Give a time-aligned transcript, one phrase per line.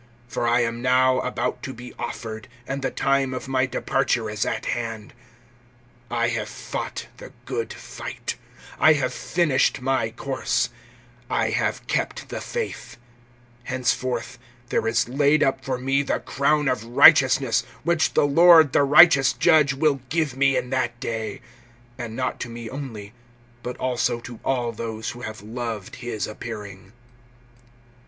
[0.31, 4.47] (6)For I am now about to be offered, and the time of my departure is
[4.47, 5.13] at hand.
[6.09, 8.33] (7)I have fought the good fight,
[8.79, 10.69] I have finished my course,
[11.29, 12.97] I have kept the faith;
[13.69, 18.81] (8)henceforth there is laid up for me the crown of righteousness, which the Lord, the
[18.81, 21.41] righteous judge, will give me in that day;
[21.99, 23.13] and not to me only,
[23.61, 26.91] but also to all those who have loved his appearing.